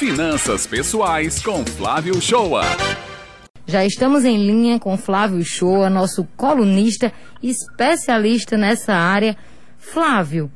[0.00, 2.62] Finanças Pessoais com Flávio Shoa.
[3.66, 9.36] Já estamos em linha com Flávio Shoa, nosso colunista especialista nessa área.
[9.76, 10.50] Flávio,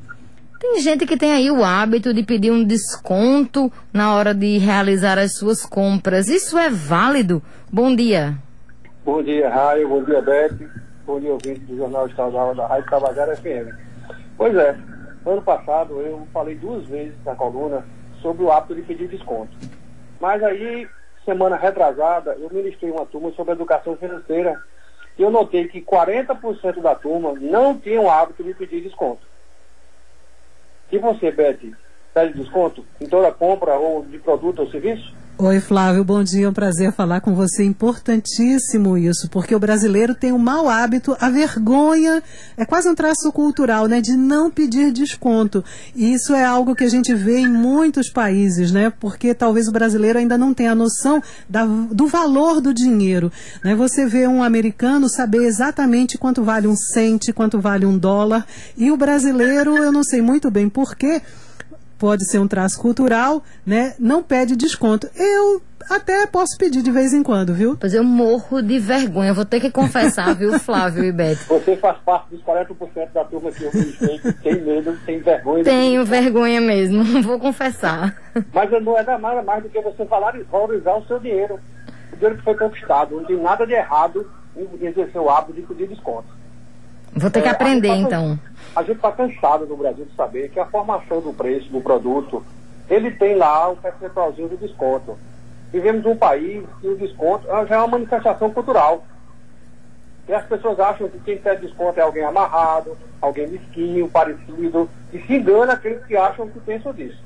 [0.59, 5.19] tem gente que tem aí o hábito de pedir um desconto na hora de realizar
[5.19, 6.27] as suas compras.
[6.27, 7.43] Isso é válido?
[7.71, 8.39] Bom dia.
[9.05, 9.91] Bom dia, Raio.
[9.91, 10.57] Bom dia, Beth.
[11.05, 13.77] Bom dia, ouvinte do Jornal Estadual da Rádio Tabajara FM.
[14.39, 14.75] Pois é,
[15.27, 17.85] ano passado eu falei duas vezes na coluna
[18.25, 19.55] sobre o hábito de pedir desconto.
[20.19, 20.89] Mas aí,
[21.27, 24.59] semana retrasada, eu ministrei uma turma sobre educação financeira
[25.19, 29.27] e eu notei que 40% da turma não tinha o hábito de pedir desconto.
[30.91, 31.59] E você, Beth,
[32.15, 35.15] pede desconto em toda compra ou de produto ou serviço?
[35.37, 36.47] Oi, Flávio, bom dia.
[36.47, 37.65] É um prazer falar com você.
[37.65, 42.23] Importantíssimo isso, porque o brasileiro tem um mau hábito, a vergonha,
[42.57, 45.65] é quase um traço cultural, né, de não pedir desconto.
[45.93, 49.73] E isso é algo que a gente vê em muitos países, né, porque talvez o
[49.73, 53.33] brasileiro ainda não tenha a noção da, do valor do dinheiro.
[53.65, 53.75] Né?
[53.75, 58.89] Você vê um americano saber exatamente quanto vale um cente, quanto vale um dólar, e
[58.93, 61.21] o brasileiro, eu não sei muito bem porquê,
[61.99, 63.95] pode ser um traço cultural, né?
[63.99, 65.09] Não pede desconto.
[65.17, 67.77] Eu até posso pedir de vez em quando, viu?
[67.79, 71.45] Pois eu morro de vergonha, vou ter que confessar, viu, Flávio e Beto?
[71.49, 75.65] Você faz parte dos 40% da turma que eu que tem medo, tem vergonha.
[75.65, 78.17] Tenho vergonha mesmo, vou confessar.
[78.53, 81.61] Mas não é nada mais do que você falar e valorizar o seu dinheiro.
[82.13, 83.17] O dinheiro que foi conquistado.
[83.17, 86.29] Não tem nada de errado em exercer o hábito de pedir desconto.
[87.17, 88.39] Vou ter que É, aprender, a tá- então.
[88.77, 92.45] A gente está cansado no Brasil de saber que a formação do preço do produto,
[92.91, 95.17] ele tem lá um percentualzinho de desconto.
[95.73, 99.05] Vivemos num país que o desconto ah, já é uma manifestação cultural.
[100.29, 105.19] E as pessoas acham que quem pede desconto é alguém amarrado, alguém mesquinho, parecido, e
[105.21, 107.19] se engana aqueles que acham que pensam disso.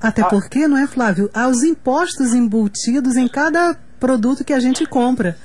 [0.00, 0.26] Até Ah.
[0.26, 1.28] porque, não é, Flávio?
[1.34, 5.36] Há os impostos embutidos em cada produto que a gente compra.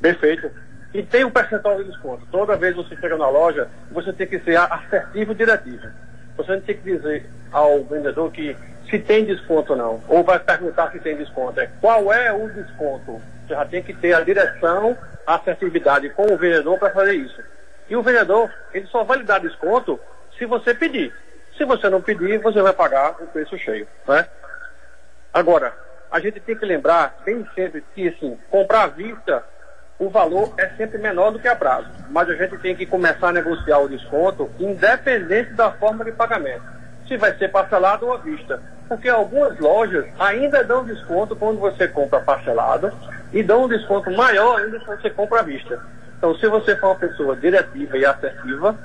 [0.00, 0.48] Perfeito.
[0.94, 2.24] E tem um percentual de desconto.
[2.30, 5.88] Toda vez que você chega na loja, você tem que ser assertivo e diretivo.
[6.36, 8.56] Você não tem que dizer ao vendedor que
[8.88, 10.00] se tem desconto ou não.
[10.06, 11.58] Ou vai perguntar se tem desconto.
[11.58, 13.20] É qual é o desconto.
[13.46, 14.96] Você já tem que ter a direção,
[15.26, 17.42] a assertividade com o vendedor para fazer isso.
[17.88, 19.98] E o vendedor, ele só vai lhe dar desconto
[20.38, 21.12] se você pedir.
[21.58, 23.86] Se você não pedir, você vai pagar o preço cheio.
[24.06, 24.26] Né?
[25.32, 25.72] Agora,
[26.10, 29.44] a gente tem que lembrar bem sempre que, assim, comprar à vista,
[29.98, 31.88] o valor é sempre menor do que a prazo.
[32.10, 36.62] Mas a gente tem que começar a negociar o desconto independente da forma de pagamento.
[37.06, 38.60] Se vai ser parcelado ou à vista.
[38.88, 42.92] Porque algumas lojas ainda dão desconto quando você compra parcelado
[43.32, 45.80] e dão um desconto maior ainda se você compra à vista.
[46.18, 48.76] Então, se você for uma pessoa diretiva e assertiva,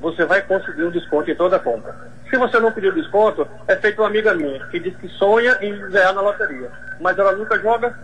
[0.00, 1.94] você vai conseguir um desconto em toda a compra.
[2.28, 5.76] Se você não pedir desconto, é feito uma amiga minha que diz que sonha em
[5.90, 7.98] ganhar na loteria, mas ela nunca joga,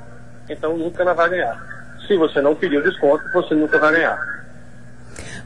[0.49, 1.75] então nunca ela vai ganhar.
[2.06, 4.19] Se você não pedir o desconto, você nunca vai ganhar.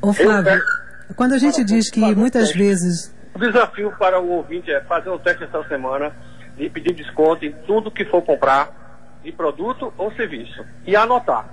[0.02, 3.14] Ô, Flávio, peço- quando a gente diz que muitas vezes.
[3.34, 6.12] O desafio para o ouvinte é fazer um teste essa semana
[6.56, 11.46] de pedir desconto em tudo que for comprar, de produto ou serviço, e anotar.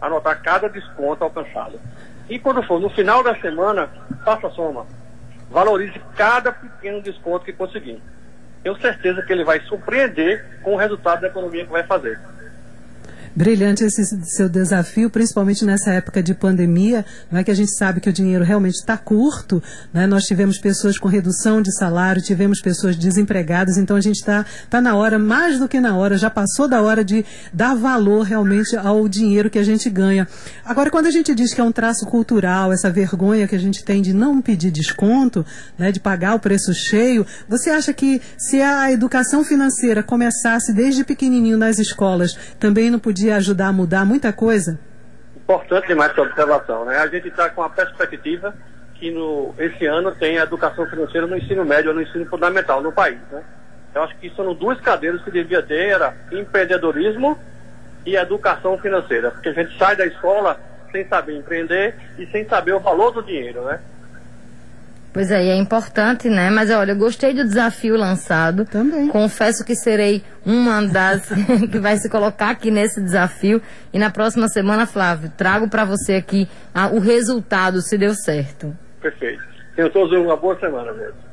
[0.00, 1.80] Anotar cada desconto alcançado.
[2.28, 3.88] E quando for no final da semana,
[4.24, 4.86] faça a soma.
[5.50, 8.02] Valorize cada pequeno desconto que conseguir.
[8.62, 12.18] Tenho certeza que ele vai surpreender com o resultado da economia que vai fazer.
[13.34, 17.98] Brilhante esse seu desafio, principalmente nessa época de pandemia, não é que a gente sabe
[17.98, 20.06] que o dinheiro realmente está curto, né?
[20.06, 24.82] Nós tivemos pessoas com redução de salário, tivemos pessoas desempregadas, então a gente está tá
[24.82, 28.76] na hora, mais do que na hora, já passou da hora de dar valor realmente
[28.76, 30.28] ao dinheiro que a gente ganha.
[30.62, 33.82] Agora, quando a gente diz que é um traço cultural, essa vergonha que a gente
[33.82, 35.44] tem de não pedir desconto,
[35.78, 41.02] né, de pagar o preço cheio, você acha que se a educação financeira começasse desde
[41.02, 44.78] pequenininho nas escolas, também não podia ajudar a mudar muita coisa?
[45.36, 46.98] Importante demais essa observação, né?
[46.98, 48.54] A gente está com a perspectiva
[48.94, 52.80] que no, esse ano tem a educação financeira no ensino médio ou no ensino fundamental
[52.80, 53.42] no país, né?
[53.94, 57.38] Eu acho que são duas cadeiras que devia ter, era empreendedorismo
[58.06, 60.58] e educação financeira, porque a gente sai da escola
[60.90, 63.80] sem saber empreender e sem saber o valor do dinheiro, né?
[65.12, 66.48] Pois é, e é importante, né?
[66.50, 68.64] Mas olha, eu gostei do desafio lançado.
[68.64, 69.08] Também.
[69.08, 71.28] Confesso que serei uma das
[71.70, 73.60] que vai se colocar aqui nesse desafio.
[73.92, 78.74] E na próxima semana, Flávio, trago para você aqui ah, o resultado, se deu certo.
[79.00, 79.42] Perfeito.
[79.76, 81.31] Tenham todos uma boa semana, mesmo.